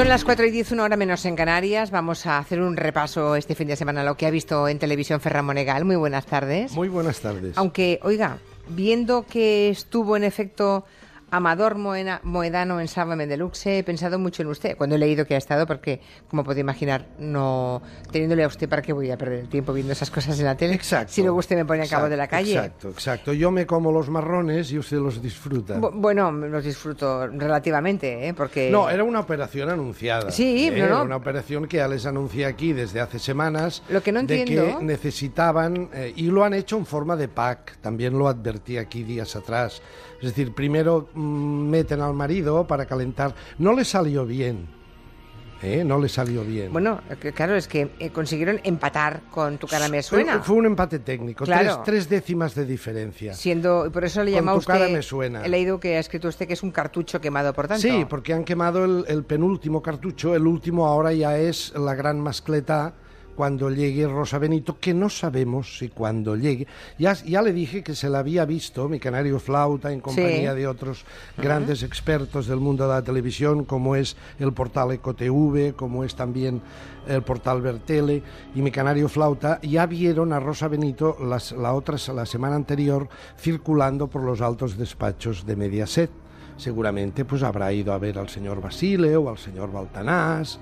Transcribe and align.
Son 0.00 0.08
las 0.08 0.24
4 0.24 0.46
y 0.46 0.50
10, 0.50 0.72
una 0.72 0.84
hora 0.84 0.96
menos 0.96 1.26
en 1.26 1.36
Canarias. 1.36 1.90
Vamos 1.90 2.24
a 2.24 2.38
hacer 2.38 2.62
un 2.62 2.74
repaso 2.74 3.36
este 3.36 3.54
fin 3.54 3.68
de 3.68 3.76
semana 3.76 4.00
a 4.00 4.04
lo 4.04 4.16
que 4.16 4.24
ha 4.24 4.30
visto 4.30 4.66
en 4.66 4.78
televisión 4.78 5.20
Ferran 5.20 5.44
Monegal. 5.44 5.84
Muy 5.84 5.96
buenas 5.96 6.24
tardes. 6.24 6.72
Muy 6.72 6.88
buenas 6.88 7.20
tardes. 7.20 7.58
Aunque, 7.58 8.00
oiga, 8.02 8.38
viendo 8.70 9.26
que 9.26 9.68
estuvo 9.68 10.16
en 10.16 10.24
efecto 10.24 10.86
Amador 11.30 11.76
Moedano 11.76 12.80
en 12.80 12.88
Sálvame 12.88 13.26
Deluxe, 13.26 13.66
he 13.78 13.84
pensado 13.84 14.18
mucho 14.18 14.42
en 14.42 14.48
usted 14.48 14.76
cuando 14.76 14.96
he 14.96 14.98
leído 14.98 15.24
que 15.26 15.34
ha 15.34 15.38
estado, 15.38 15.66
porque, 15.66 16.00
como 16.28 16.42
puede 16.44 16.60
imaginar, 16.60 17.06
no 17.18 17.82
teniéndole 18.10 18.44
a 18.44 18.48
usted, 18.48 18.68
¿para 18.68 18.82
qué 18.82 18.92
voy 18.92 19.10
a 19.10 19.16
perder 19.16 19.40
el 19.40 19.48
tiempo 19.48 19.72
viendo 19.72 19.92
esas 19.92 20.10
cosas 20.10 20.38
en 20.38 20.46
la 20.46 20.56
tele? 20.56 20.74
Exacto. 20.74 21.12
Si 21.12 21.22
luego 21.22 21.38
usted 21.38 21.56
me 21.56 21.64
pone 21.64 21.82
a 21.82 21.86
cabo 21.88 22.08
de 22.08 22.16
la 22.16 22.26
calle. 22.26 22.54
Exacto, 22.54 22.88
exacto. 22.88 23.32
Yo 23.32 23.50
me 23.50 23.66
como 23.66 23.92
los 23.92 24.08
marrones 24.10 24.72
y 24.72 24.78
usted 24.78 24.98
los 24.98 25.22
disfruta. 25.22 25.78
bueno, 25.78 26.32
los 26.32 26.64
disfruto 26.64 27.26
relativamente, 27.28 28.28
¿eh? 28.28 28.34
Porque... 28.34 28.70
No, 28.70 28.90
era 28.90 29.04
una 29.04 29.20
operación 29.20 29.70
anunciada. 29.70 30.30
Sí, 30.30 30.66
¿eh? 30.68 30.70
no, 30.70 30.84
Era 30.84 31.02
una 31.02 31.16
operación 31.16 31.66
que 31.66 31.76
ya 31.78 31.88
les 31.88 32.06
anuncié 32.06 32.46
aquí 32.46 32.72
desde 32.72 33.00
hace 33.00 33.18
semanas. 33.18 33.82
Lo 33.88 34.02
que 34.02 34.12
no 34.12 34.22
De 34.22 34.40
entiendo- 34.40 34.78
que 34.78 34.84
necesitaban, 34.84 35.90
eh, 35.94 36.12
y 36.16 36.24
lo 36.30 36.44
han 36.44 36.54
hecho 36.54 36.76
en 36.76 36.86
forma 36.86 37.16
de 37.16 37.28
pack, 37.28 37.76
también 37.80 38.18
lo 38.18 38.28
advertí 38.28 38.78
aquí 38.78 39.02
días 39.04 39.36
atrás. 39.36 39.80
Es 40.20 40.28
decir, 40.28 40.54
primero 40.54 41.08
meten 41.20 42.00
al 42.00 42.14
marido 42.14 42.66
para 42.66 42.86
calentar. 42.86 43.34
No 43.58 43.72
le 43.74 43.84
salió 43.84 44.24
bien. 44.26 44.66
¿eh? 45.62 45.84
No 45.84 45.98
le 45.98 46.08
salió 46.08 46.42
bien. 46.42 46.72
Bueno, 46.72 47.00
que- 47.20 47.32
claro, 47.32 47.54
es 47.54 47.68
que 47.68 47.90
eh, 47.98 48.10
consiguieron 48.10 48.60
empatar 48.64 49.20
con 49.30 49.58
tu 49.58 49.66
cara 49.66 49.88
me 49.88 50.02
suena. 50.02 50.40
Fue, 50.40 50.56
un 50.56 50.64
empate 50.66 51.00
técnico, 51.00 51.44
Claro. 51.44 51.82
tres, 51.84 51.84
tres 51.84 52.08
décimas 52.08 52.54
de 52.54 52.64
diferencia. 52.64 53.34
Siendo, 53.34 53.86
y 53.86 53.90
por 53.90 54.04
eso 54.04 54.24
le 54.24 54.30
llama 54.32 54.52
tu 54.52 54.58
usted. 54.58 54.72
cara 54.72 54.88
me 54.88 55.02
suena. 55.02 55.44
He 55.44 55.48
leído 55.50 55.78
que 55.78 55.96
ha 55.96 56.00
escrito 56.00 56.28
usted 56.28 56.46
que 56.46 56.54
es 56.54 56.62
un 56.62 56.70
cartucho 56.70 57.20
quemado, 57.20 57.52
por 57.52 57.68
tanto. 57.68 57.82
Sí, 57.82 58.06
porque 58.08 58.32
han 58.32 58.44
quemado 58.44 58.84
el, 58.86 59.04
el 59.08 59.24
penúltimo 59.24 59.82
cartucho, 59.82 60.34
el 60.34 60.46
último 60.46 60.86
ahora 60.86 61.12
ya 61.12 61.36
es 61.38 61.74
la 61.76 61.94
gran 61.94 62.18
mascleta 62.20 62.94
cuando 63.40 63.70
llegue 63.70 64.06
Rosa 64.06 64.38
Benito, 64.38 64.76
que 64.78 64.92
no 64.92 65.08
sabemos 65.08 65.78
si 65.78 65.88
cuando 65.88 66.36
llegue. 66.36 66.66
Ya, 66.98 67.14
ya 67.14 67.40
le 67.40 67.54
dije 67.54 67.82
que 67.82 67.94
se 67.94 68.10
la 68.10 68.18
había 68.18 68.44
visto, 68.44 68.86
mi 68.86 69.00
canario 69.00 69.38
flauta, 69.40 69.90
en 69.90 70.02
compañía 70.02 70.52
Sí. 70.52 70.58
de 70.58 70.66
otros 70.66 71.06
grandes 71.38 71.82
expertos 71.82 72.46
del 72.48 72.58
mundo 72.60 72.86
de 72.86 72.92
la 72.92 73.00
televisión, 73.02 73.64
como 73.64 73.96
es 73.96 74.14
el 74.38 74.52
portal 74.52 74.92
EcoTV, 74.92 75.72
como 75.74 76.04
es 76.04 76.14
también 76.14 76.60
el 77.08 77.22
portal 77.22 77.62
Vertele 77.62 78.22
y 78.54 78.60
mi 78.60 78.70
canario 78.70 79.08
flauta, 79.08 79.58
ya 79.62 79.86
vieron 79.86 80.34
a 80.34 80.38
Rosa 80.38 80.68
Benito 80.68 81.16
las, 81.18 81.52
la, 81.52 81.72
otra, 81.72 81.96
la 82.14 82.26
semana 82.26 82.56
anterior 82.56 83.08
circulando 83.38 84.08
por 84.08 84.20
los 84.22 84.42
altos 84.42 84.76
despachos 84.76 85.46
de 85.46 85.56
Mediaset 85.56 86.10
seguramente 86.58 87.24
pues 87.24 87.42
habrá 87.42 87.72
ido 87.72 87.94
a 87.94 87.98
ver 87.98 88.18
al 88.18 88.28
señor 88.28 88.60
Basile 88.60 89.16
o 89.16 89.30
al 89.30 89.38
señor 89.38 89.72
Baltanás, 89.72 90.58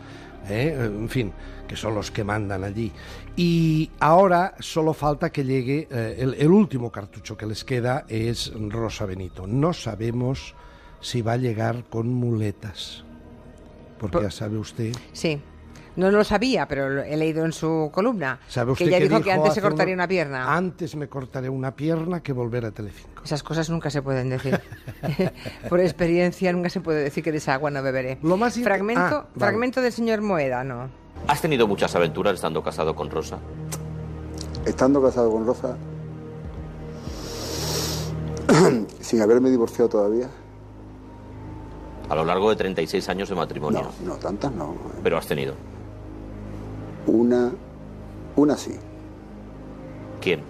¿eh? 0.49 0.75
en 0.79 1.09
fin, 1.09 1.33
que 1.67 1.77
son 1.77 1.95
los 1.95 2.11
que 2.11 2.25
mandan 2.25 2.65
allí. 2.65 2.93
Y 3.37 3.91
ahora 4.01 4.55
solo 4.59 4.93
falta 4.95 5.31
que 5.31 5.45
llegue, 5.45 5.87
eh, 5.91 6.17
el, 6.19 6.35
el 6.35 6.51
último 6.51 6.91
cartucho 6.91 7.37
que 7.37 7.47
les 7.47 7.65
queda 7.65 8.05
es 8.09 8.53
Rosa 8.69 9.07
Benito. 9.07 9.47
No 9.47 9.73
sabemos 9.73 10.55
si 11.01 11.23
va 11.23 11.33
a 11.33 11.37
llegar 11.37 11.85
con 11.89 12.09
muletas, 12.13 13.05
porque 13.99 14.15
Por- 14.19 14.23
ya 14.25 14.31
sabe 14.31 14.59
usted. 14.59 14.93
Sí. 15.13 15.41
No 15.99 16.11
lo 16.13 16.23
sabía, 16.23 16.69
pero 16.69 16.89
lo 16.89 17.03
he 17.03 17.17
leído 17.17 17.45
en 17.45 17.53
su 17.53 17.91
columna. 17.93 18.39
¿Sabe 18.49 18.71
usted 18.71 18.85
que 18.85 18.89
ella 18.91 18.99
que 19.01 19.09
dijo 19.09 19.21
que 19.21 19.33
antes 19.33 19.53
se 19.55 19.61
cortaría 19.61 19.95
una 19.95 20.07
pierna. 20.07 20.55
Antes 20.57 20.95
me 20.95 21.09
cortaré 21.09 21.49
una 21.49 21.75
pierna 21.75 22.23
que 22.23 22.33
volver 22.33 22.65
a 22.67 22.71
Telecinco. 22.71 23.25
Esas 23.25 23.43
cosas 23.43 23.69
nunca 23.69 23.91
se 23.91 24.01
pueden 24.01 24.29
decir. 24.31 24.61
Por 25.69 25.81
experiencia, 25.81 26.53
nunca 26.53 26.71
se 26.71 26.81
puede 26.81 27.03
decir 27.03 27.25
que 27.25 27.33
de 27.33 27.39
esa 27.39 27.55
agua 27.55 27.73
no 27.73 27.83
beberé. 27.83 28.19
Lo 28.23 28.37
más 28.37 28.57
int- 28.57 28.63
fragmento, 28.63 29.03
Ah, 29.03 29.11
vale. 29.35 29.39
fragmento 29.39 29.81
del 29.81 29.93
señor 29.93 30.21
Moeda, 30.21 30.63
¿no? 30.63 30.89
¿Has 31.27 31.41
tenido 31.43 31.67
muchas 31.67 31.95
aventuras 31.97 32.35
estando 32.35 32.63
casado 32.63 32.95
con 32.95 33.11
Rosa? 33.11 33.39
Estando 34.65 35.03
casado 35.03 35.33
con 35.33 35.47
Rosa, 35.47 35.77
sin 39.01 39.21
haberme 39.21 39.51
divorciado 39.51 39.89
todavía, 39.89 40.29
A 42.09 42.15
lo 42.15 42.25
largo 42.25 42.51
de 42.51 42.57
36 42.57 43.09
años 43.09 43.29
de 43.29 43.35
matrimonio. 43.35 43.83
no, 44.05 44.15
no, 44.15 44.17
tantas 44.17 44.53
no. 44.53 44.75
Pero 45.03 45.19
has 45.19 45.27
tenido. 45.27 45.55
Una, 47.09 47.53
una 48.37 48.57
sí, 48.57 48.73
¿Quién? 50.21 50.41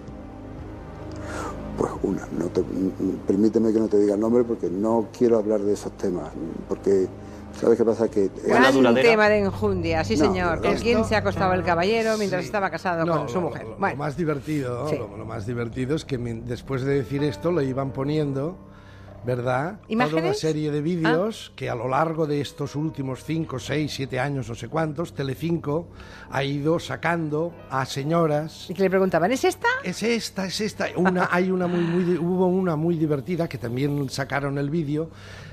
pues 1.77 1.91
una. 2.03 2.27
No 2.37 2.45
te, 2.47 2.61
mm, 2.61 3.19
permíteme 3.25 3.71
que 3.71 3.79
no 3.79 3.87
te 3.87 3.97
diga 3.97 4.15
el 4.15 4.19
nombre 4.19 4.43
porque 4.43 4.69
no 4.69 5.07
quiero 5.17 5.37
hablar 5.37 5.61
de 5.61 5.73
esos 5.73 5.91
temas, 5.93 6.29
porque 6.67 7.07
¿sabes 7.59 7.77
qué 7.77 7.85
pasa? 7.85 8.09
Que 8.09 8.29
Gran 8.45 8.73
duradera. 8.73 9.09
tema 9.09 9.29
de 9.29 9.39
enjundia, 9.39 10.03
sí 10.03 10.17
No, 10.17 10.25
señor. 10.25 10.61
¿Con 10.61 10.75
quién 10.75 11.05
se 11.05 11.15
ha 11.15 11.19
acostado 11.19 11.53
el 11.53 11.63
caballero 11.63 12.17
mientras 12.17 12.41
Sí. 12.41 12.47
estaba 12.47 12.69
casado 12.69 13.05
No, 13.05 13.17
con 13.19 13.29
su 13.29 13.35
lo- 13.35 13.41
mujer? 13.47 13.65
Lo, 13.65 13.77
más 13.95 14.17
divertido, 14.17 14.89
Sí. 14.89 14.97
lo, 14.97 15.15
lo 15.15 15.25
más 15.25 15.45
divertido 15.45 15.95
es 15.95 16.03
que 16.03 16.17
después 16.17 16.81
de 16.83 16.95
decir 16.95 17.23
esto 17.23 17.51
lo 17.51 17.61
iban 17.61 17.91
poniendo, 17.91 18.57
¿verdad? 19.25 19.79
Toda 19.79 19.79
una 19.95 20.05
¿Imágenes? 20.07 20.39
serie 20.39 20.71
de 20.71 20.79
Ah. 20.79 20.81
vídeos 20.81 21.51
que 21.55 21.69
a 21.69 21.75
lo 21.75 21.87
largo 21.87 22.25
de 22.25 22.41
estos 22.41 22.75
últimos 22.75 23.23
5, 23.23 23.59
6, 23.59 23.91
7 23.93 24.19
años, 24.19 24.49
no 24.49 24.55
sé 24.55 24.67
cuántos, 24.67 25.13
Telecinco 25.13 25.87
ha 26.31 26.43
ido 26.43 26.79
sacando 26.79 27.53
a 27.69 27.85
señoras 27.85 28.69
y 28.69 28.73
que 28.73 28.83
le 28.83 28.89
preguntaban, 28.89 29.31
¿es 29.31 29.43
esta? 29.43 29.67
es 29.83 30.01
esta, 30.03 30.45
es 30.45 30.61
esta. 30.61 30.87
Una, 30.95 31.29
hay 31.31 31.51
una 31.51 31.67
muy, 31.67 31.81
muy, 31.81 32.17
hubo 32.17 32.47
una 32.47 32.75
muy 32.75 32.95
divertida 32.97 33.47
que 33.47 33.57
también 33.57 34.09
sacaron 34.09 34.57
el 34.57 34.69
vídeo 34.69 35.09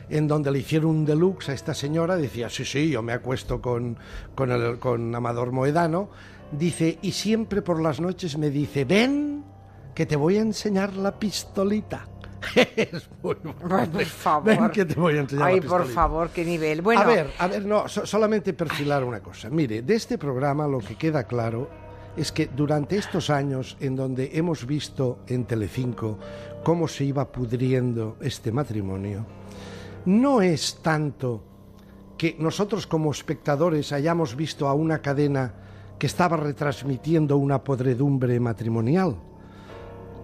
en 0.09 0.29
donde 0.29 0.51
le 0.53 0.61
hicieron 0.61 0.91
un 0.91 1.05
deluxe 1.05 1.49
a 1.49 1.53
esta 1.53 1.75
señora. 1.75 2.17
Decía, 2.17 2.49
sí, 2.49 2.65
sí, 2.65 2.91
yo 2.91 3.03
me 3.03 3.13
acuesto 3.13 3.61
con, 3.61 3.99
con, 4.35 4.53
el, 4.53 4.79
con 4.79 5.15
Amador 5.15 5.51
Moedano. 5.53 6.09
Dice, 6.53 6.99
y 7.03 7.11
siempre 7.11 7.61
por 7.61 7.81
las 7.83 8.01
noches 8.01 8.39
me 8.39 8.51
dice, 8.51 8.85
ven, 8.85 9.45
que 9.97 10.07
te 10.07 10.15
voy 10.15 10.37
a 10.37 10.43
enseñar 10.43 10.95
la 10.95 11.19
pistolita. 11.19 12.07
Es 12.77 13.09
muy 13.23 13.35
bueno. 13.45 13.55
Por 13.93 14.05
favor. 14.05 14.45
Ven 14.45 14.71
que 14.71 14.85
te 14.85 14.95
voy 14.99 15.17
a 15.17 15.21
enseñar 15.21 15.49
Ay, 15.49 15.61
la 15.61 15.69
por 15.69 15.87
favor, 15.87 16.31
qué 16.31 16.45
nivel. 16.45 16.83
Bueno, 16.83 17.01
A 17.03 17.05
ver, 17.05 17.31
a 17.39 17.47
ver, 17.47 17.65
no, 17.65 17.89
so- 17.89 18.07
solamente 18.07 18.53
perfilar 18.53 19.05
una 19.05 19.21
cosa. 19.21 19.51
Mire, 19.51 19.83
de 19.83 19.95
este 19.95 20.19
programa 20.19 20.67
lo 20.67 20.79
que 20.79 20.97
queda 20.97 21.25
claro 21.25 21.69
es 22.17 22.33
que 22.33 22.47
durante 22.47 22.97
estos 22.97 23.29
años 23.31 23.77
en 23.81 23.95
donde 23.97 24.31
hemos 24.35 24.67
visto 24.67 25.19
en 25.27 25.45
Telecinco 25.45 26.19
cómo 26.65 26.89
se 26.89 27.05
iba 27.05 27.31
pudriendo 27.31 28.17
este 28.21 28.53
matrimonio, 28.53 29.27
no 30.07 30.41
es 30.41 30.79
tanto 30.83 31.43
que 32.17 32.35
nosotros 32.39 32.87
como 32.87 33.11
espectadores 33.11 33.93
hayamos 33.93 34.35
visto 34.37 34.67
a 34.69 34.73
una 34.73 35.03
cadena 35.03 35.53
que 35.99 36.07
estaba 36.07 36.37
retransmitiendo 36.39 37.37
una 37.37 37.63
podredumbre 37.63 38.41
matrimonial, 38.41 39.17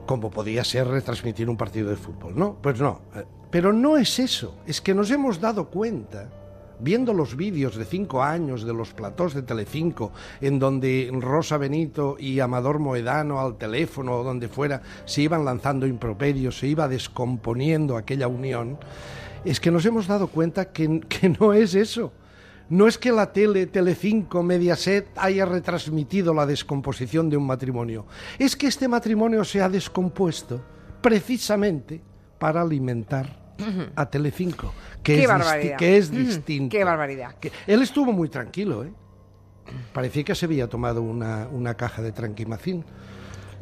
como 0.06 0.30
podía 0.30 0.64
ser 0.64 0.88
retransmitir 0.88 1.48
un 1.48 1.56
partido 1.56 1.90
de 1.90 1.96
fútbol. 1.96 2.32
No, 2.36 2.56
pues 2.60 2.80
no. 2.80 3.02
Eh, 3.14 3.24
Pero 3.50 3.72
no 3.72 3.96
es 3.96 4.18
eso, 4.18 4.56
es 4.66 4.80
que 4.80 4.94
nos 4.94 5.10
hemos 5.10 5.40
dado 5.40 5.68
cuenta, 5.68 6.28
viendo 6.80 7.12
los 7.12 7.36
vídeos 7.36 7.76
de 7.76 7.84
cinco 7.84 8.22
años 8.22 8.64
de 8.64 8.72
los 8.72 8.92
platós 8.92 9.34
de 9.34 9.42
Telecinco, 9.42 10.10
en 10.40 10.58
donde 10.58 11.10
Rosa 11.20 11.56
Benito 11.56 12.16
y 12.18 12.40
Amador 12.40 12.78
Moedano 12.78 13.38
al 13.40 13.56
teléfono 13.58 14.16
o 14.16 14.24
donde 14.24 14.48
fuera 14.48 14.82
se 15.04 15.22
iban 15.22 15.44
lanzando 15.44 15.86
improperios, 15.86 16.58
se 16.58 16.66
iba 16.66 16.88
descomponiendo 16.88 17.96
aquella 17.96 18.26
unión, 18.26 18.78
es 19.44 19.60
que 19.60 19.70
nos 19.70 19.84
hemos 19.86 20.06
dado 20.06 20.26
cuenta 20.28 20.72
que, 20.72 21.00
que 21.08 21.28
no 21.28 21.52
es 21.52 21.74
eso. 21.74 22.12
No 22.72 22.88
es 22.88 22.96
que 22.96 23.12
la 23.12 23.30
tele, 23.34 23.66
Telecinco, 23.66 24.42
Mediaset 24.42 25.06
haya 25.16 25.44
retransmitido 25.44 26.32
la 26.32 26.46
descomposición 26.46 27.28
de 27.28 27.36
un 27.36 27.46
matrimonio. 27.46 28.06
Es 28.38 28.56
que 28.56 28.66
este 28.66 28.88
matrimonio 28.88 29.44
se 29.44 29.60
ha 29.60 29.68
descompuesto 29.68 30.58
precisamente 31.02 32.00
para 32.38 32.62
alimentar 32.62 33.42
a 33.94 34.06
Telecinco, 34.08 34.72
que, 35.02 35.16
Qué 35.16 35.22
es, 35.24 35.28
barbaridad. 35.28 35.76
que 35.76 35.96
es 35.98 36.10
distinto. 36.10 36.74
qué 36.74 36.82
barbaridad. 36.82 37.34
Que- 37.38 37.52
él 37.66 37.82
estuvo 37.82 38.10
muy 38.10 38.30
tranquilo, 38.30 38.84
¿eh? 38.84 38.92
Parecía 39.92 40.24
que 40.24 40.34
se 40.34 40.46
había 40.46 40.66
tomado 40.66 41.02
una, 41.02 41.48
una 41.52 41.74
caja 41.74 42.00
de 42.00 42.10
tranquimacín. 42.12 42.84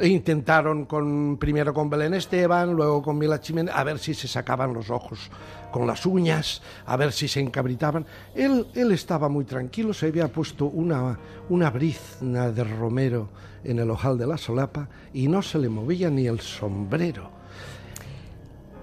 E 0.00 0.08
intentaron 0.08 0.86
con, 0.86 1.36
primero 1.36 1.74
con 1.74 1.90
Belén 1.90 2.14
Esteban, 2.14 2.72
luego 2.72 3.02
con 3.02 3.18
Mila 3.18 3.38
Jiménez, 3.38 3.74
a 3.76 3.84
ver 3.84 3.98
si 3.98 4.14
se 4.14 4.28
sacaban 4.28 4.72
los 4.72 4.88
ojos 4.88 5.30
con 5.70 5.86
las 5.86 6.06
uñas, 6.06 6.62
a 6.86 6.96
ver 6.96 7.12
si 7.12 7.28
se 7.28 7.40
encabritaban. 7.40 8.06
Él, 8.34 8.66
él 8.72 8.92
estaba 8.92 9.28
muy 9.28 9.44
tranquilo, 9.44 9.92
se 9.92 10.06
había 10.06 10.28
puesto 10.28 10.64
una, 10.64 11.18
una 11.50 11.68
brizna 11.68 12.50
de 12.50 12.64
romero 12.64 13.28
en 13.62 13.78
el 13.78 13.90
ojal 13.90 14.16
de 14.16 14.26
la 14.26 14.38
solapa 14.38 14.88
y 15.12 15.28
no 15.28 15.42
se 15.42 15.58
le 15.58 15.68
movía 15.68 16.08
ni 16.08 16.26
el 16.26 16.40
sombrero. 16.40 17.39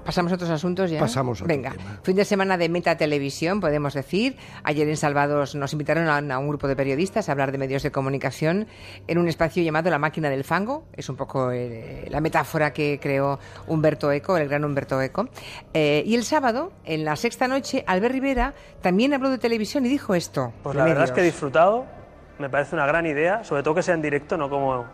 Pasamos 0.07 0.31
a 0.31 0.36
otros 0.36 0.50
asuntos 0.50 0.89
ya. 0.89 1.01
Pasamos 1.01 1.42
a 1.42 1.44
otro 1.44 1.54
Venga, 1.54 1.71
tema. 1.71 2.00
fin 2.01 2.15
de 2.15 2.24
semana 2.24 2.57
de 2.57 2.69
Meta 2.69 2.95
Televisión, 2.95 3.59
podemos 3.59 3.94
decir. 3.94 4.38
Ayer 4.63 4.88
en 4.88 4.95
Salvados 4.95 5.54
nos 5.54 5.74
invitaron 5.74 6.07
a, 6.07 6.33
a 6.33 6.39
un 6.39 6.48
grupo 6.48 6.69
de 6.69 6.77
periodistas 6.77 7.27
a 7.27 7.33
hablar 7.33 7.51
de 7.51 7.57
medios 7.57 7.83
de 7.83 7.92
comunicación 7.92 8.68
en 9.06 9.18
un 9.18 9.27
espacio 9.27 9.62
llamado 9.63 9.89
La 9.89 10.00
Máquina 10.00 10.30
del 10.30 10.45
Fango. 10.45 10.86
Es 10.94 11.09
un 11.09 11.18
poco 11.18 11.51
eh, 11.51 12.06
la 12.09 12.21
metáfora 12.21 12.71
que 12.71 13.01
creó 13.01 13.38
Humberto 13.68 14.09
Eco, 14.09 14.38
el 14.38 14.48
gran 14.48 14.63
Humberto 14.63 15.01
Eco. 15.01 15.27
Eh, 15.74 16.04
y 16.06 16.15
el 16.15 16.24
sábado, 16.24 16.71
en 16.86 17.04
la 17.04 17.18
sexta 17.18 17.50
noche, 17.50 17.83
Albert 17.86 18.13
Rivera 18.13 18.54
también 18.81 19.13
habló 19.13 19.30
de 19.30 19.39
televisión 19.39 19.86
y 19.86 19.89
dijo 19.89 20.15
esto. 20.15 20.54
Pues 20.63 20.74
la 20.77 20.86
verdad 20.86 21.04
es 21.04 21.12
que 21.12 21.19
he 21.19 21.25
disfrutado, 21.25 21.86
me 22.39 22.50
parece 22.50 22.75
una 22.75 22.88
gran 22.88 23.06
idea, 23.06 23.44
sobre 23.44 23.62
todo 23.62 23.75
que 23.75 23.83
sea 23.83 23.95
en 23.95 24.01
directo, 24.01 24.38
no 24.38 24.50
como 24.50 24.86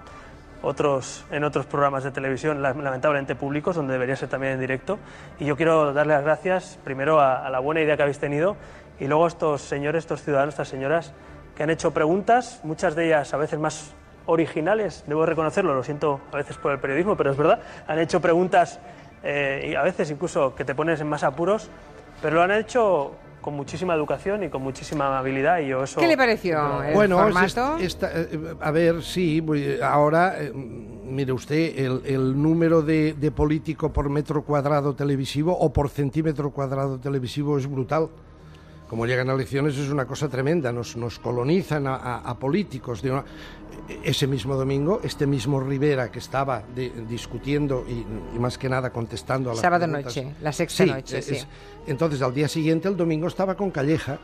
otros, 0.64 1.26
en 1.30 1.44
otros 1.44 1.66
programas 1.68 2.04
de 2.04 2.12
televisión, 2.12 2.62
la- 2.64 2.74
lamentablemente 2.74 3.36
públicos, 3.36 3.76
donde 3.76 3.94
debería 3.94 4.16
ser 4.16 4.30
también 4.30 4.54
en 4.54 4.60
directo. 4.60 4.98
Y 5.40 5.46
yo 5.46 5.56
quiero 5.56 5.94
darle 5.94 6.14
las 6.16 6.24
gracias 6.24 6.80
primero 6.84 7.20
a, 7.20 7.46
a 7.46 7.50
la 7.52 7.60
buena 7.60 7.82
idea 7.82 7.96
que 7.96 8.02
habéis 8.04 8.20
tenido 8.20 8.56
y 9.00 9.08
luego 9.08 9.26
a 9.26 9.28
estos 9.28 9.62
señores, 9.62 10.06
estos 10.06 10.24
ciudadanos, 10.24 10.54
estas 10.56 10.70
señoras 10.70 11.14
que 11.56 11.64
han 11.64 11.70
hecho 11.70 11.92
preguntas, 11.92 12.62
muchas 12.64 12.96
de 12.96 13.06
ellas 13.08 13.34
a 13.34 13.38
veces 13.38 13.60
más 13.60 13.94
originales, 14.26 15.04
debo 15.06 15.26
reconocerlo, 15.26 15.76
lo 15.76 15.84
siento 15.84 16.22
a 16.32 16.38
veces 16.38 16.58
por 16.58 16.72
el 16.72 16.80
periodismo, 16.80 17.16
pero 17.18 17.32
es 17.32 17.38
verdad, 17.38 17.60
han 17.88 18.00
hecho 18.00 18.22
preguntas 18.22 18.80
eh, 19.22 19.70
y 19.72 19.76
a 19.76 19.84
veces 19.84 20.10
incluso 20.12 20.56
que 20.56 20.64
te 20.66 20.74
pones 20.74 21.02
en 21.02 21.08
más 21.10 21.24
apuros, 21.24 21.70
pero 22.22 22.36
lo 22.38 22.42
han 22.42 22.52
hecho 22.52 23.16
con 23.44 23.54
muchísima 23.56 23.94
educación 23.94 24.44
y 24.44 24.50
con 24.50 24.64
muchísima 24.64 25.06
amabilidad 25.08 25.60
y 25.60 25.68
yo 25.68 25.84
eso... 25.84 26.00
¿Qué 26.00 26.08
le 26.08 26.18
pareció 26.18 26.82
el 26.82 26.94
Bueno, 26.96 27.20
formato? 27.20 27.78
esta- 27.78 28.10
eh, 28.16 28.56
a 28.60 28.72
ver, 28.72 29.04
sí, 29.04 29.44
ahora, 29.84 30.42
eh, 30.42 30.52
mire 30.54 31.32
usted, 31.34 31.78
el, 31.78 32.02
el 32.06 32.42
número 32.42 32.82
de, 32.82 33.14
de 33.14 33.30
político 33.32 33.92
por 33.94 34.10
metro 34.10 34.42
cuadrado 34.44 34.96
televisivo 34.96 35.56
o 35.56 35.72
por 35.72 35.90
centímetro 35.90 36.50
cuadrado 36.52 36.98
televisivo 37.00 37.58
es 37.60 37.70
brutal. 37.70 38.08
Como 38.94 39.08
llegan 39.08 39.28
a 39.32 39.34
elecciones 39.34 39.76
es 39.76 39.90
una 39.90 40.06
cosa 40.06 40.30
tremenda, 40.30 40.72
nos, 40.72 40.96
nos 40.98 41.18
colonizan 41.18 41.88
a, 41.88 41.96
a- 41.96 42.18
a 42.20 42.38
políticos. 42.38 43.02
de 43.02 43.10
una- 43.10 43.26
ese 44.04 44.28
mismo 44.28 44.56
domingo, 44.56 45.02
este 45.04 45.26
mismo 45.26 45.60
Rivera 45.60 46.12
que 46.12 46.20
estaba 46.20 46.62
de- 46.76 46.92
discutiendo 47.10 47.86
y, 47.90 48.06
y 48.36 48.40
más 48.40 48.60
que 48.60 48.70
nada 48.70 48.92
contestando 48.92 49.50
a 49.50 49.54
las 49.54 49.62
Sábado 49.62 49.86
preguntas- 49.88 50.16
noche, 50.16 50.36
la 50.44 50.52
sexta 50.54 50.84
Sí, 50.84 50.90
noche, 50.92 51.18
es- 51.18 51.26
sí. 51.26 51.38
entonces, 51.88 52.22
al 52.22 52.36
día 52.36 52.48
siguiente, 52.48 52.88
el 52.88 52.96
domingo, 52.96 53.26
estaba 53.28 53.56
con 53.56 53.72
Calleja, 53.72 54.20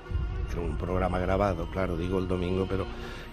era 0.52 0.62
un 0.62 0.78
programa 0.78 1.18
grabado, 1.18 1.68
claro, 1.72 1.98
digo 1.98 2.20
el 2.20 2.28
domingo, 2.28 2.68
pero 2.70 2.86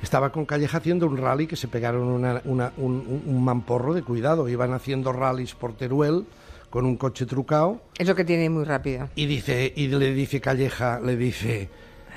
estaba 0.03 0.33
con 0.33 0.47
Calleja 0.47 0.79
haciendo 0.79 1.07
un 1.07 1.19
rally 1.19 1.47
que 1.47 1.57
se 1.57 1.69
pegaron 1.69 2.05
una- 2.05 2.41
una- 2.47 2.73
un, 2.79 2.93
un- 2.93 3.23
un 3.27 3.45
mamporro 3.45 3.93
de 3.93 4.03
cuidado. 4.03 4.49
Iban 4.49 4.73
haciendo 4.73 5.13
rallies 5.13 5.55
por 5.55 5.75
Teruel 5.75 6.25
con 6.71 6.85
un 6.85 6.97
coche 6.97 7.27
trucado 7.27 7.83
Es 7.99 8.07
lo 8.09 8.15
que 8.15 8.25
tiene 8.25 8.51
muy 8.51 8.65
rápido. 8.65 9.09
y, 9.15 9.27
dice, 9.27 9.73
y 9.75 9.89
le 9.89 10.13
dice 10.13 10.41
Calleja, 10.41 11.01
le 11.01 11.17
dice, 11.17 11.69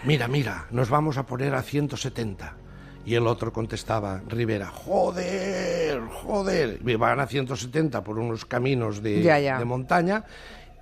mira, 0.05 0.27
mira, 0.27 0.65
nos 0.71 0.89
vamos 0.89 1.17
a 1.17 1.25
poner 1.25 1.53
a 1.55 1.61
170. 1.61 2.55
Y 3.05 3.15
el 3.15 3.25
otro 3.27 3.51
contestaba, 3.53 4.21
Rivera, 4.27 4.67
joder, 4.67 5.99
joder. 6.01 6.79
Y 6.85 6.95
van 6.95 7.19
a 7.19 7.27
170 7.27 8.03
por 8.03 8.19
unos 8.19 8.45
caminos 8.45 9.01
de, 9.01 9.21
Ya, 9.21 9.39
ya. 9.39 9.57
de 9.57 9.65
montaña 9.65 10.25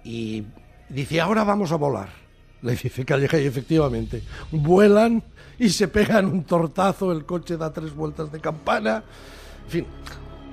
y 0.04 0.44
dice, 0.90 1.22
ahora 1.22 1.44
vamos 1.44 1.72
a 1.72 1.75
volar. 1.75 2.10
Le 2.64 2.72
dice 2.72 3.06
Calleja 3.06 3.38
y 3.40 3.46
efectivamente, 3.46 4.24
vuelan 4.52 5.22
y 5.60 5.69
se 5.69 5.88
pegan 5.88 6.25
un 6.25 6.44
tortazo, 6.44 7.12
el 7.12 7.24
coche 7.25 7.56
da 7.56 7.72
tres 7.72 7.94
vueltas 7.94 8.31
de 8.31 8.40
campana. 8.40 9.04
En 9.66 9.72
fin, 9.72 9.86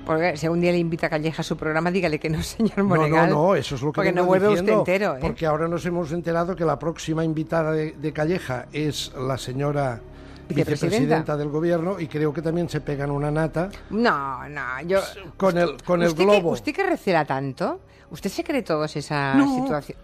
Porque 0.05 0.37
si 0.37 0.45
algún 0.45 0.61
día 0.61 0.71
le 0.71 0.77
invita 0.77 1.07
a 1.07 1.09
Calleja 1.09 1.41
a 1.41 1.43
su 1.43 1.57
programa, 1.57 1.89
dígale 1.91 2.19
que 2.19 2.29
no, 2.29 2.41
señor 2.43 2.83
Monegal. 2.83 3.29
no, 3.29 3.47
no, 3.47 3.55
eso 3.55 3.75
es 3.75 3.81
lo 3.81 3.91
que 3.91 3.95
Porque 3.95 4.11
no 4.13 4.25
vuelve 4.25 4.49
usted 4.49 4.69
entero, 4.71 5.15
¿eh? 5.15 5.19
Porque 5.21 5.45
ahora 5.45 5.67
nos 5.67 5.85
hemos 5.85 6.11
enterado 6.11 6.55
que 6.55 6.63
la 6.65 6.77
próxima 6.79 7.23
invitada 7.23 7.71
de, 7.71 7.91
de 7.93 8.13
Calleja 8.13 8.67
es 8.71 9.11
la 9.17 9.37
señora 9.37 9.99
Vicepresidenta. 10.47 11.35
del 11.37 11.49
gobierno 11.49 11.99
y 11.99 12.07
creo 12.07 12.31
que 12.31 12.41
también 12.41 12.69
se 12.69 12.79
pegan 12.81 13.09
una 13.09 13.31
nata 13.31 13.69
No, 13.89 14.47
no, 14.47 14.61
yo... 14.85 14.99
con 15.37 15.57
el, 15.57 15.81
con 15.83 16.01
el 16.03 16.09
¿Usted 16.09 16.23
globo. 16.23 16.49
Que, 16.51 16.53
¿Usted 16.53 16.73
que 16.73 16.83
recela 16.85 17.25
tanto? 17.25 17.79
¿Usted 18.11 18.29
se 18.29 18.43
cree 18.43 18.61
todos 18.61 18.95
esa 18.95 19.33
No. 19.33 19.55
situación? 19.55 19.97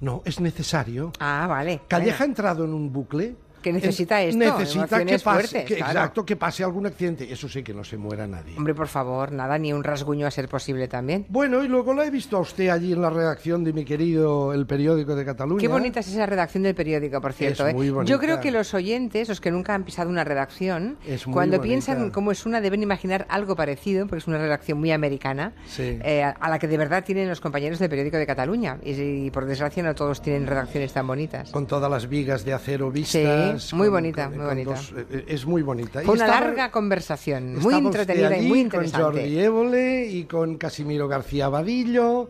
No, 0.00 0.22
es 0.24 0.38
necesario. 0.38 1.12
Ah, 1.18 1.46
vale. 1.48 1.80
Calleja 1.88 2.22
ha 2.24 2.26
entrado 2.26 2.64
en 2.64 2.72
un 2.74 2.92
bucle. 2.92 3.34
Que 3.64 3.72
necesita 3.72 4.20
esto, 4.20 4.38
Necesita 4.38 5.02
que 5.06 5.18
pase, 5.18 5.18
fuertes, 5.48 5.64
que- 5.64 5.76
claro. 5.76 5.92
exacto, 5.92 6.26
que 6.26 6.36
pase 6.36 6.64
algún 6.64 6.84
accidente. 6.84 7.32
Eso 7.32 7.48
sí, 7.48 7.62
que 7.62 7.72
no 7.72 7.82
se 7.82 7.96
muera 7.96 8.26
nadie. 8.26 8.54
Hombre, 8.58 8.74
por 8.74 8.88
favor, 8.88 9.32
nada, 9.32 9.56
ni 9.56 9.72
un 9.72 9.82
rasguño 9.82 10.26
a 10.26 10.30
ser 10.30 10.48
posible 10.50 10.86
también. 10.86 11.24
Bueno, 11.30 11.64
y 11.64 11.68
luego 11.68 11.94
la 11.94 12.04
he 12.04 12.10
visto 12.10 12.36
a 12.36 12.40
usted 12.40 12.68
allí 12.68 12.92
en 12.92 13.00
la 13.00 13.08
redacción 13.08 13.64
de 13.64 13.72
mi 13.72 13.86
querido 13.86 14.52
El 14.52 14.66
Periódico 14.66 15.16
de 15.16 15.24
Cataluña. 15.24 15.60
Qué 15.62 15.68
bonita 15.68 16.00
es 16.00 16.08
esa 16.08 16.26
redacción 16.26 16.62
del 16.64 16.74
periódico, 16.74 17.20
por 17.22 17.32
cierto. 17.32 17.66
Es 17.66 17.72
¿eh? 17.72 17.74
muy 17.74 17.88
bonita. 17.88 18.10
Yo 18.10 18.18
creo 18.18 18.38
que 18.40 18.50
los 18.50 18.74
oyentes, 18.74 19.30
los 19.30 19.40
que 19.40 19.50
nunca 19.50 19.74
han 19.74 19.84
pisado 19.84 20.10
una 20.10 20.24
redacción, 20.24 20.98
Es 21.06 21.26
muy 21.26 21.32
cuando 21.32 21.56
bonita. 21.56 21.62
piensan 21.70 22.10
cómo 22.10 22.32
es 22.32 22.44
una, 22.44 22.60
deben 22.60 22.82
imaginar 22.82 23.24
algo 23.30 23.56
parecido, 23.56 24.06
porque 24.06 24.18
es 24.18 24.26
una 24.26 24.36
redacción 24.36 24.78
muy 24.78 24.90
americana, 24.92 25.54
Sí. 25.66 25.98
eh, 26.04 26.22
a- 26.22 26.30
a 26.38 26.50
la 26.50 26.58
que 26.58 26.68
de 26.68 26.76
verdad 26.76 27.02
tienen 27.02 27.30
los 27.30 27.40
compañeros 27.40 27.78
del 27.78 27.88
periódico 27.88 28.18
de 28.18 28.26
Cataluña. 28.26 28.78
Y, 28.84 28.90
y, 28.92 29.30
por 29.30 29.46
desgracia 29.46 29.82
no 29.82 29.94
todos 29.94 30.20
tienen 30.20 30.46
redacciones 30.46 30.92
tan 30.92 31.06
bonitas. 31.06 31.50
Con 31.50 31.66
todas 31.66 31.90
las 31.90 32.08
vigas 32.08 32.44
de 32.44 32.52
acero 32.52 32.90
vistas. 32.90 33.12
Sí, 33.12 33.53
muy 33.72 33.86
con- 33.86 33.90
bonita, 33.94 34.28
con- 34.28 34.36
muy 34.36 34.46
bonita. 34.46 34.70
dos- 34.70 34.92
eh, 35.10 35.24
es 35.28 35.46
muy 35.46 35.62
bonita. 35.62 36.02
Y 36.02 36.06
Fue 36.06 36.14
una 36.14 36.24
estaba- 36.26 36.46
larga 36.46 36.70
conversación, 36.70 37.58
muy 37.58 37.74
entretenida 37.74 38.36
y 38.38 38.46
muy 38.48 38.62
Con 38.68 38.80
Jordi 38.80 38.86
interesante. 38.88 39.44
Évole 39.44 40.06
y 40.06 40.24
con 40.24 40.56
Casimiro 40.56 41.08
García 41.08 41.48
Vadillo. 41.48 42.28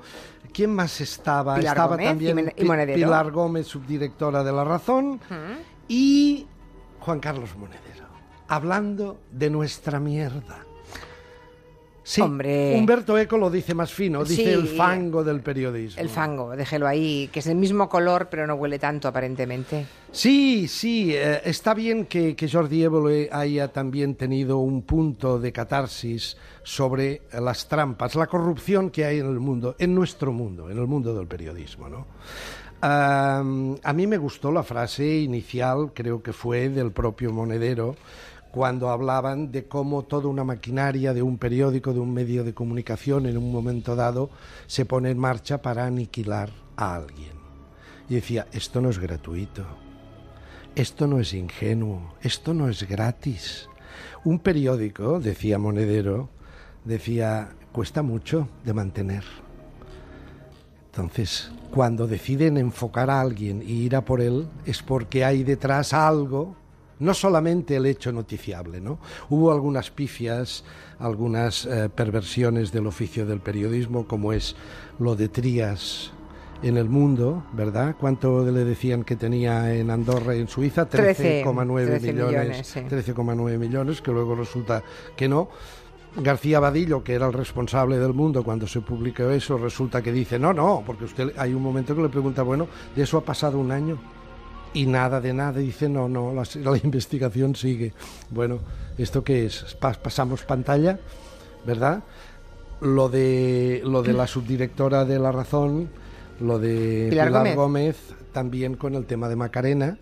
¿Quién 0.53 0.71
más 0.75 1.01
estaba? 1.01 1.57
Pilar 1.57 1.75
estaba 1.77 1.97
Gómez 1.97 2.07
también 2.09 2.53
y 2.57 2.65
Monedero. 2.65 2.95
Pilar 2.97 3.31
Gómez, 3.33 3.67
subdirectora 3.67 4.45
de 4.45 4.53
La 4.53 4.63
Razón. 4.65 5.21
Y 5.89 6.47
Juan 7.01 7.21
Carlos 7.21 7.51
Monedero. 7.57 8.05
Hablando 8.49 9.21
de 9.33 9.51
nuestra 9.51 9.99
mierda. 9.99 10.65
Sí, 12.07 12.21
Hombre. 12.21 12.77
Humberto 12.77 13.17
Eco 13.17 13.39
lo 13.39 13.51
dice 13.51 13.73
más 13.75 13.91
fino, 13.91 14.23
dice 14.25 14.45
Sí. 14.45 14.51
el 14.51 14.69
fango 14.69 15.25
del 15.25 15.41
periodismo. 15.41 15.99
El 16.01 16.11
fango, 16.11 16.55
déjelo 16.55 16.87
ahí, 16.87 17.31
que 17.33 17.39
es 17.41 17.47
el 17.47 17.57
mismo 17.57 17.89
color, 17.89 18.29
pero 18.31 18.47
no 18.47 18.55
huele 18.57 18.79
tanto 18.79 19.09
aparentemente. 19.09 19.87
Sí, 20.13 20.69
sí, 20.69 21.15
eh, 21.15 21.41
está 21.47 21.73
bien 21.73 22.05
que, 22.05 22.37
que 22.37 22.47
Jordi 22.47 22.83
Évole 22.83 23.31
haya 23.33 23.69
también 23.69 24.17
tenido 24.17 24.59
un 24.59 24.83
punto 24.83 25.39
de 25.41 25.51
catarsis 25.51 26.37
sobre 26.63 27.23
las 27.41 27.69
trampas, 27.69 28.15
la 28.17 28.27
corrupción 28.27 28.91
que 28.91 29.07
hay 29.07 29.21
en 29.21 29.27
el 29.31 29.41
mundo, 29.41 29.75
en 29.79 29.95
nuestro 29.95 30.31
mundo, 30.31 30.69
en 30.71 30.77
el 30.79 30.87
mundo 30.87 31.15
del 31.15 31.27
periodismo, 31.27 31.89
¿no? 31.89 32.07
A 32.87 33.43
mí 33.95 34.07
me 34.07 34.19
gustó 34.19 34.53
la 34.53 34.63
frase 34.63 35.21
inicial, 35.21 35.93
creo 35.95 36.23
que 36.23 36.35
fue 36.35 36.69
del 36.69 36.93
propio 36.93 37.33
Monedero, 37.33 37.97
cuando 38.55 38.91
hablaban 38.91 39.51
de 39.51 39.67
cómo 39.67 40.05
toda 40.05 40.29
una 40.29 40.45
maquinaria 40.45 41.13
de 41.13 41.23
un 41.23 41.39
periódico, 41.39 41.93
de 41.93 41.99
un 41.99 42.15
medio 42.15 42.45
de 42.45 42.55
comunicación, 42.55 43.27
en 43.27 43.37
un 43.37 43.51
momento 43.51 43.97
dado, 43.97 44.31
se 44.69 44.85
pone 44.85 45.11
en 45.11 45.19
marcha 45.19 45.61
para 45.61 45.87
aniquilar 45.87 46.51
a 46.77 46.95
alguien. 46.95 47.33
Y 48.09 48.15
decía, 48.15 48.47
esto 48.53 48.81
no 48.81 48.91
es 48.91 49.01
gratuito, 49.01 49.67
esto 50.77 51.09
no 51.09 51.19
es 51.19 51.35
ingenuo, 51.35 52.15
esto 52.23 52.55
no 52.55 52.69
es 52.69 52.89
gratis. 52.89 53.69
Un 54.23 54.39
periódico, 54.39 55.19
decía 55.19 55.59
Monedero, 55.59 56.29
decía, 56.85 57.57
cuesta 57.73 58.05
mucho 58.05 58.49
de 58.65 58.73
mantener. 58.73 59.25
Entonces, 60.93 61.51
cuando 61.73 62.07
deciden 62.07 62.57
enfocar 62.57 63.11
a 63.11 63.21
alguien 63.21 63.63
y 63.67 63.83
ir 63.83 63.97
a 63.97 64.05
por 64.05 64.21
él, 64.21 64.47
es 64.65 64.81
porque 64.81 65.25
hay 65.25 65.43
detrás 65.43 65.93
algo, 65.93 66.55
no 66.99 67.15
solamente 67.15 67.77
el 67.77 67.87
hecho 67.87 68.13
noticiable, 68.13 68.81
¿no? 68.81 68.99
Hubo 69.31 69.53
algunas 69.53 69.91
pifias, 69.91 70.65
algunas 70.99 71.67
eh, 71.67 71.89
perversiones 71.95 72.73
del 72.73 72.87
oficio 72.87 73.27
del 73.27 73.41
periodismo, 73.41 74.07
como 74.07 74.33
es 74.33 74.57
lo 74.99 75.17
de 75.17 75.29
Trías 75.29 76.13
en 76.63 76.77
el 76.79 76.89
mundo, 76.89 77.45
¿verdad? 77.53 77.97
¿Cuánto 77.99 78.45
le 78.51 78.65
decían 78.65 79.05
que 79.05 79.17
tenía 79.17 79.75
en 79.75 79.91
Andorra 79.91 80.35
y 80.35 80.41
en 80.41 80.49
Suiza? 80.49 80.87
13, 80.87 81.45
13,9 81.45 81.87
13 81.87 82.13
millones. 82.13 82.33
millones, 82.33 82.67
sí. 82.67 82.81
13,9 82.81 83.59
millones, 83.59 84.01
que 84.01 84.13
luego 84.13 84.35
resulta 84.35 84.83
que 85.17 85.29
no. 85.29 85.49
García 86.17 86.61
Vadillo, 86.61 87.03
que 87.03 87.15
era 87.15 87.27
el 87.27 87.33
responsable 87.33 87.99
del 87.99 88.15
mundo 88.15 88.45
cuando 88.45 88.69
se 88.69 88.81
publicó 88.81 89.31
eso, 89.31 89.59
resulta 89.59 90.01
que 90.01 90.13
dice, 90.13 90.39
no, 90.39 90.53
no, 90.53 90.83
porque 90.87 91.05
usted 91.05 91.33
hay 91.37 91.53
un 91.53 91.63
momento 91.63 91.95
que 91.95 92.03
le 92.03 92.09
pregunta, 92.09 92.43
bueno, 92.43 92.69
de 92.95 93.03
eso 93.03 93.19
ha 93.19 93.25
pasado 93.25 93.59
un 93.59 93.73
año 93.73 93.99
y 94.75 94.87
nada 94.87 95.21
de 95.21 95.33
nada, 95.33 95.59
dice, 95.61 95.89
no, 95.89 96.09
no, 96.09 96.33
la, 96.35 96.43
la 96.71 96.77
investigación 96.79 97.55
sigue. 97.57 97.93
Bueno, 98.31 98.59
¿esto 98.99 99.25
qué 99.25 99.47
es? 99.47 99.77
Pa- 99.81 99.93
pasamos 99.95 100.43
pantalla, 100.43 100.99
¿verdad? 101.67 102.03
Lo 102.81 103.09
de, 103.09 103.81
lo 103.85 104.03
de 104.03 104.13
la 104.13 104.27
subdirectora 104.27 105.05
de 105.05 105.19
La 105.19 105.33
Razón, 105.33 105.89
lo 106.41 106.59
de 106.59 107.07
Pilar 107.11 107.29
Pilar, 107.29 107.41
Gómez. 107.43 107.57
Gómez, 107.57 107.97
también 108.33 108.75
con 108.75 108.95
el 108.95 109.07
tema 109.07 109.29
de 109.29 109.37
Macarena, 109.37 109.97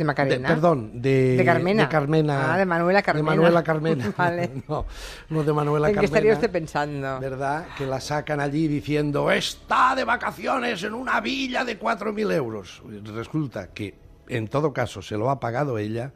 De 0.00 0.04
Macarena. 0.06 0.48
perdón, 0.48 1.02
de, 1.02 1.36
de 1.36 1.44
Carmena. 1.44 1.82
De 1.82 1.88
Carmena. 1.90 2.54
Ah, 2.54 2.56
de 2.56 2.64
Manuela 2.64 3.02
Carmena. 3.02 3.30
De 3.30 3.36
Manuela 3.36 3.62
Carmena. 3.62 4.14
vale. 4.16 4.50
no, 4.68 4.86
no 5.28 5.44
de 5.44 5.52
Manuela 5.52 5.88
¿En 5.88 5.92
qué 5.92 5.96
Carmena. 5.96 6.06
estaría 6.06 6.32
usted 6.32 6.50
pensando? 6.50 7.20
¿Verdad? 7.20 7.66
Que 7.76 7.84
la 7.84 8.00
sacan 8.00 8.40
allí 8.40 8.66
diciendo, 8.66 9.30
está 9.30 9.94
de 9.94 10.04
vacaciones 10.04 10.82
en 10.84 10.94
una 10.94 11.20
villa 11.20 11.66
de 11.66 11.78
4.000 11.78 12.32
euros. 12.32 12.82
Resulta 13.14 13.68
que, 13.68 13.94
en 14.28 14.48
todo 14.48 14.72
caso, 14.72 15.02
se 15.02 15.18
lo 15.18 15.28
ha 15.28 15.38
pagado 15.38 15.76
ella. 15.76 16.12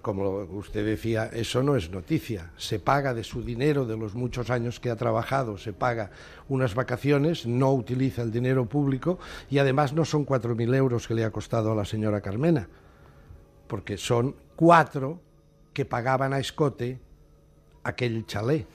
Como 0.00 0.38
usted 0.44 0.84
decía, 0.84 1.26
eso 1.30 1.62
no 1.62 1.76
es 1.76 1.90
noticia. 1.90 2.50
Se 2.56 2.78
paga 2.78 3.12
de 3.12 3.22
su 3.22 3.42
dinero, 3.42 3.84
de 3.84 3.98
los 3.98 4.14
muchos 4.14 4.48
años 4.48 4.80
que 4.80 4.90
ha 4.90 4.96
trabajado, 4.96 5.58
se 5.58 5.74
paga 5.74 6.10
unas 6.48 6.74
vacaciones, 6.74 7.46
no 7.46 7.72
utiliza 7.74 8.22
el 8.22 8.32
dinero 8.32 8.64
público 8.64 9.18
y 9.50 9.58
además 9.58 9.92
no 9.92 10.06
son 10.06 10.24
4.000 10.24 10.74
euros 10.74 11.06
que 11.06 11.12
le 11.14 11.24
ha 11.24 11.30
costado 11.30 11.70
a 11.70 11.74
la 11.74 11.84
señora 11.84 12.22
Carmena, 12.22 12.66
porque 13.68 13.96
son 13.96 14.34
cuatro 14.56 15.20
que 15.72 15.84
pagaban 15.84 16.32
a 16.32 16.40
escote 16.40 16.98
aquel 17.84 18.26
chalet. 18.26 18.66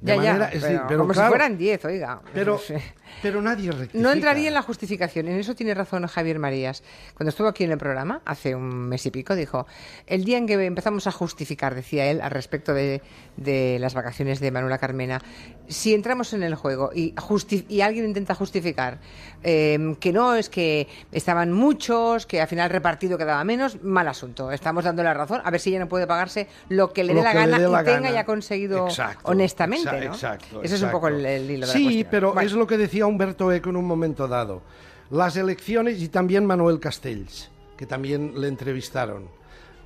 De 0.00 0.16
Ya, 0.16 0.22
ya, 0.22 0.32
manera- 0.32 0.86
pero 0.88 1.00
como 1.00 1.12
claro, 1.12 1.28
si 1.28 1.30
fueran 1.30 1.58
10, 1.58 1.84
oiga. 1.84 2.20
pero, 2.32 2.58
pero 3.22 3.42
nadie 3.42 3.70
rectifica. 3.70 3.98
No 4.02 4.10
entraría 4.12 4.48
en 4.48 4.54
la 4.54 4.62
justificación, 4.62 5.28
en 5.28 5.38
eso 5.38 5.54
tiene 5.54 5.74
razón 5.74 6.06
Javier 6.06 6.38
Marías. 6.38 6.82
Cuando 7.14 7.28
estuvo 7.28 7.48
aquí 7.48 7.64
en 7.64 7.72
el 7.72 7.76
programa, 7.78 8.22
hace 8.24 8.54
un 8.54 8.88
mes 8.88 9.04
y 9.04 9.10
pico, 9.10 9.34
dijo, 9.34 9.66
el 10.06 10.24
día 10.24 10.38
en 10.38 10.46
que 10.46 10.54
empezamos 10.64 11.06
a 11.06 11.12
justificar, 11.12 11.74
decía 11.74 12.06
él, 12.06 12.22
al 12.22 12.30
respecto 12.30 12.72
de, 12.72 13.02
de 13.36 13.76
las 13.78 13.92
vacaciones 13.92 14.40
de 14.40 14.50
Manuela 14.50 14.78
Carmena, 14.78 15.20
si 15.68 15.92
entramos 15.92 16.32
en 16.32 16.42
el 16.44 16.54
juego 16.54 16.90
y, 16.94 17.12
justi- 17.16 17.66
y 17.68 17.82
alguien 17.82 18.06
intenta 18.06 18.34
justificar 18.34 18.98
eh, 19.42 19.96
que 20.00 20.12
no, 20.14 20.34
es 20.34 20.48
que 20.48 20.88
estaban 21.12 21.52
muchos, 21.52 22.24
que 22.26 22.40
al 22.40 22.48
final 22.48 22.70
repartido 22.70 23.18
quedaba 23.18 23.44
menos, 23.44 23.82
mal 23.82 24.08
asunto. 24.08 24.50
Estamos 24.50 24.84
dando 24.84 25.02
la 25.02 25.12
razón, 25.12 25.42
a 25.44 25.50
ver 25.50 25.60
si 25.60 25.70
ella 25.70 25.80
no 25.80 25.88
puede 25.88 26.06
pagarse 26.06 26.48
lo 26.70 26.92
que 26.92 27.04
le 27.04 27.12
dé 27.14 27.22
la 27.22 27.34
gana 27.34 27.58
dé 27.58 27.68
la 27.68 27.82
y 27.82 27.84
tenga 27.84 28.00
gana. 28.00 28.10
y 28.12 28.16
ha 28.16 28.24
conseguido 28.24 28.86
Exacto, 28.88 29.30
honestamente, 29.30 29.89
Exacto, 29.98 30.62
Ese 30.62 30.74
es 30.76 30.82
un 30.82 30.90
poco 30.90 31.08
el, 31.08 31.16
hilo 31.20 31.26
de 31.52 31.56
la 31.58 31.66
Sí, 31.66 31.82
cuestión. 31.84 32.08
pero 32.10 32.32
Bueno. 32.34 32.46
es 32.46 32.52
lo 32.52 32.66
que 32.66 32.76
decía 32.78 33.06
Humberto 33.06 33.52
Eco 33.52 33.70
en 33.70 33.76
un 33.76 33.86
momento 33.86 34.26
dado. 34.28 34.62
Las 35.10 35.36
elecciones 35.36 36.00
y 36.02 36.08
también 36.08 36.46
Manuel 36.46 36.78
Castells, 36.80 37.50
que 37.76 37.86
también 37.86 38.34
le 38.40 38.48
entrevistaron, 38.48 39.28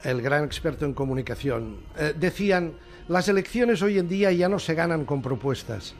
el 0.02 0.20
gran 0.20 0.44
experto 0.44 0.84
en 0.84 0.92
comunicación, 0.92 1.78
eh, 1.96 2.12
decían, 2.18 2.74
las 3.08 3.28
elecciones 3.28 3.80
hoy 3.82 3.98
en 3.98 4.08
día 4.08 4.30
ya 4.32 4.48
no 4.48 4.58
se 4.58 4.74
ganan 4.74 5.04
con 5.04 5.22
propuestas, 5.22 5.94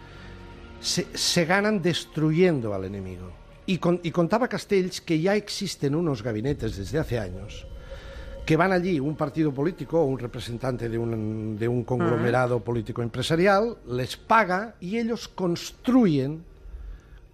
se, 0.80 1.06
se 1.14 1.44
ganan 1.46 1.80
destruyendo 1.80 2.75
al 2.75 2.84
enemigo. 2.84 3.30
Y, 3.66 3.78
con- 3.78 4.00
y 4.02 4.11
contaba 4.11 4.46
Castells 4.49 5.00
que 5.00 5.18
ya 5.20 5.34
existen 5.37 5.94
unos 5.94 6.23
gabinetes 6.23 6.76
desde 6.76 6.99
hace 6.99 7.18
años 7.18 7.66
que 8.45 8.57
van 8.57 8.73
allí 8.73 9.01
un 9.01 9.17
partido 9.17 9.53
político 9.53 10.01
o 10.01 10.05
un 10.05 10.19
representante 10.19 10.89
de 10.89 10.99
un, 10.99 11.57
de 11.59 11.67
un 11.67 11.83
conglomerado 11.85 12.61
político 12.61 13.01
empresarial, 13.03 13.79
les 13.89 14.17
paga 14.17 14.75
y 14.81 14.99
ellos 14.99 15.29
construyen 15.29 16.45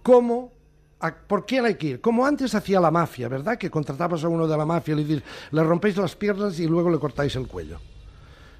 cómo, 0.03 0.51
a- 0.99 1.13
por 1.13 1.45
quién 1.45 1.65
hay 1.65 1.75
que 1.75 1.87
ir. 1.87 2.01
Como 2.01 2.25
antes 2.25 2.55
hacía 2.55 2.79
la 2.79 2.91
mafia, 2.91 3.27
¿verdad? 3.27 3.57
Que 3.57 3.69
contratabas 3.69 4.23
a 4.23 4.29
uno 4.29 4.47
de 4.47 4.57
la 4.57 4.65
mafia 4.65 4.93
y 4.93 4.97
le 4.97 5.03
dices, 5.03 5.23
le 5.51 5.63
rompéis 5.63 5.97
las 5.97 6.15
piernas 6.15 6.59
y 6.59 6.67
luego 6.67 6.89
le 6.89 6.97
cortáis 6.99 7.35
el 7.35 7.47
cuello. 7.47 7.79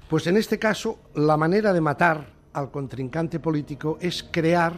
Pues 0.08 0.26
en 0.26 0.36
este 0.36 0.58
caso, 0.58 0.98
la 1.14 1.36
manera 1.38 1.72
de 1.72 1.80
matar 1.80 2.26
al 2.52 2.70
contrincante 2.70 3.40
político 3.40 3.96
es 4.00 4.22
crear 4.22 4.74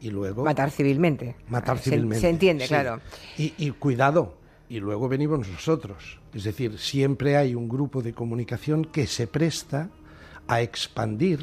y 0.00 0.08
luego 0.10 0.44
Matar 0.44 0.70
civilmente. 0.70 1.36
matar 1.48 1.76
Se- 1.78 1.90
civilmente. 1.90 2.20
Se, 2.20 2.28
entiende, 2.30 2.64
sí. 2.64 2.68
claro. 2.68 3.00
Y, 3.36 3.52
y 3.58 3.70
cuidado, 3.72 4.38
y 4.68 4.80
luego 4.80 5.08
venimos 5.08 5.48
nosotros. 5.48 6.18
Es 6.32 6.44
decir, 6.44 6.78
siempre 6.78 7.36
hay 7.36 7.54
un 7.54 7.68
grupo 7.68 8.02
de 8.02 8.12
comunicación 8.12 8.84
que 8.84 9.06
se 9.06 9.26
presta 9.26 9.90
a 10.48 10.60
expandir 10.60 11.40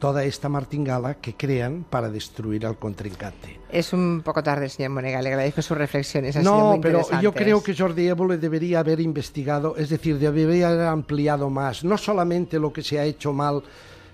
toda 0.00 0.24
esta 0.24 0.48
martingala 0.48 1.14
que 1.14 1.34
crean 1.34 1.84
para 1.88 2.08
destruir 2.08 2.66
al 2.66 2.78
contrincante. 2.78 3.60
Es 3.70 3.92
un 3.92 4.22
poco 4.24 4.42
tarde, 4.42 4.68
señor 4.68 4.90
Monega. 4.92 5.20
Le 5.20 5.28
agradezco 5.28 5.60
sus 5.62 5.76
reflexiones. 5.76 6.34
han 6.36 6.42
sido 6.42 6.54
No, 6.58 6.70
muy 6.72 6.80
pero 6.80 7.02
yo 7.20 7.32
creo 7.32 7.62
que 7.62 7.76
Jordi 7.76 8.08
Évole 8.08 8.38
debería 8.38 8.80
haber 8.80 8.98
investigado, 9.00 9.76
es 9.76 9.90
decir, 9.90 10.18
debería 10.18 10.70
haber 10.70 10.86
ampliado 10.86 11.50
más, 11.50 11.84
no 11.84 11.98
solamente 11.98 12.58
lo 12.58 12.72
que 12.72 12.82
se 12.82 12.98
ha 12.98 13.04
hecho 13.04 13.32
mal, 13.32 13.62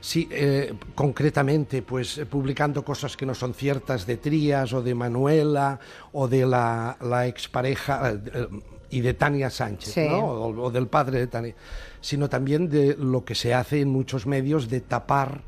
sí, 0.00 0.28
eh, 0.30 0.74
concretamente, 0.94 1.82
pues 1.82 2.18
eh, 2.18 2.26
publicando 2.26 2.84
cosas 2.84 3.16
que 3.16 3.26
no 3.26 3.34
son 3.34 3.54
ciertas 3.54 4.06
de 4.06 4.16
Trías 4.16 4.72
o 4.72 4.82
de 4.82 4.94
Manuela 4.94 5.78
o 6.12 6.28
de 6.28 6.46
la, 6.46 6.96
la 7.00 7.26
expareja 7.26 8.10
eh, 8.12 8.20
eh, 8.34 8.46
y 8.90 9.00
de 9.00 9.14
Tania 9.14 9.50
Sánchez, 9.50 9.94
Sí. 9.94 10.06
¿no? 10.08 10.18
o, 10.26 10.62
o 10.66 10.70
del 10.70 10.86
padre 10.86 11.18
de 11.18 11.26
Tania, 11.26 11.54
sino 12.00 12.28
también 12.28 12.68
de 12.68 12.96
lo 12.96 13.24
que 13.24 13.34
se 13.34 13.52
hace 13.52 13.80
en 13.80 13.88
muchos 13.88 14.26
medios 14.26 14.68
de 14.68 14.80
tapar 14.80 15.42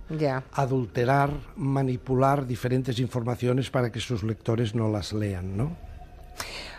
adulterar, 0.52 1.31
manipular 1.57 2.47
diferentes 2.47 2.99
informaciones 2.99 3.71
para 3.71 3.93
que 3.93 4.00
sus 4.00 4.23
lectores 4.25 4.75
no 4.75 4.88
las 4.90 5.12
lean, 5.12 5.57
¿no? 5.57 5.76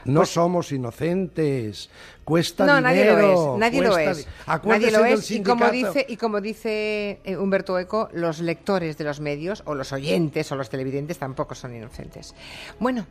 No 0.06 0.26
somos 0.26 0.72
inocentes, 0.72 1.90
cuesta 2.24 2.64
Pues 2.66 2.76
No, 2.76 2.82
nadie 2.82 3.02
dinero. 3.04 3.22
lo 3.22 3.54
es, 3.56 3.60
nadie 3.60 3.82
lo 3.82 3.98
es. 3.98 4.18
di- 4.18 4.24
Nadie 4.66 4.92
lo 4.92 5.06
es 5.06 5.32
y 5.32 5.42
como 5.44 5.70
dice 5.70 6.06
y 6.08 6.18
como 6.18 6.42
dice 6.42 7.20
eh, 7.24 7.38
Humberto 7.38 7.78
Eco, 7.80 8.10
los 8.14 8.40
lectores 8.40 8.98
de 8.98 9.04
los 9.04 9.20
medios 9.20 9.64
o 9.66 9.76
los 9.76 9.92
oyentes 9.92 10.52
o 10.52 10.56
los 10.56 10.70
televidentes 10.70 11.18
tampoco 11.18 11.56
son 11.56 11.76
inocentes. 11.76 12.34
Bueno, 12.80 13.06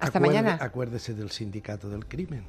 hasta 0.00 0.18
Acuerde- 0.18 0.26
mañana. 0.42 0.58
Acuérdese 0.60 1.14
del 1.14 1.30
sindicato 1.30 1.88
del 1.88 2.06
crimen, 2.06 2.42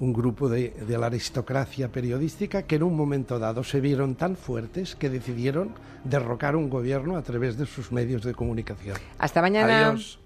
un 0.00 0.12
grupo 0.12 0.48
de, 0.48 0.70
de 0.70 0.98
la 0.98 1.06
aristocracia 1.06 1.88
periodística 1.88 2.62
que 2.64 2.76
en 2.76 2.82
un 2.82 2.96
momento 2.96 3.38
dado 3.38 3.64
se 3.64 3.80
vieron 3.80 4.14
tan 4.14 4.36
fuertes 4.36 4.94
que 4.94 5.08
decidieron 5.08 5.70
derrocar 6.04 6.54
un 6.54 6.68
gobierno 6.68 7.16
a 7.16 7.22
través 7.22 7.56
de 7.56 7.66
sus 7.66 7.92
medios 7.92 8.22
de 8.24 8.34
comunicación. 8.34 8.96
Hasta 9.18 9.40
mañana. 9.40 9.88
Adiós. 9.88 10.18